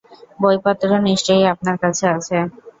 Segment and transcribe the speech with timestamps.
[0.39, 2.37] বইপত্র নিশ্চয়ই আপনাদের কাছে আছে।